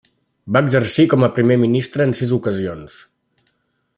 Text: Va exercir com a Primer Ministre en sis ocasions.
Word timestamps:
Va 0.55 0.61
exercir 0.67 1.05
com 1.11 1.25
a 1.27 1.29
Primer 1.35 1.59
Ministre 1.65 2.09
en 2.11 2.15
sis 2.21 2.33
ocasions. 2.39 2.97